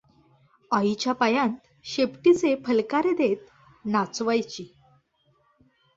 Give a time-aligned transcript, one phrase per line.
[0.71, 1.67] आईच्या पायांत
[1.85, 3.45] शेपटीचे फलकारे देत
[3.85, 4.71] नाचावयाची.